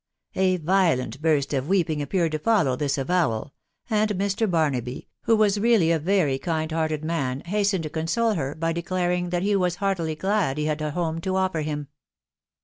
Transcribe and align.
•A 0.41 0.57
violent 0.57 1.21
burst 1.21 1.53
of 1.53 1.67
weeping 1.67 2.01
appeared 2.01 2.31
to 2.31 2.39
follow 2.39 2.75
this 2.75 2.97
avowal; 2.97 3.53
and 3.87 4.09
Mr. 4.15 4.49
Barnaby, 4.49 5.07
who 5.25 5.35
was 5.35 5.59
really 5.59 5.91
a 5.91 5.99
very 5.99 6.39
kind 6.39 6.71
hearted 6.71 7.05
man, 7.05 7.41
hastened 7.41 7.83
to 7.83 7.89
console 7.91 8.33
her 8.33 8.55
by 8.55 8.73
declaring 8.73 9.29
that 9.29 9.43
he 9.43 9.55
was 9.55 9.75
heartily 9.75 10.15
glad 10.15 10.57
he 10.57 10.65
had 10.65 10.81
a 10.81 10.89
home 10.89 11.21
to 11.21 11.35
offer 11.35 11.61
him. 11.61 11.87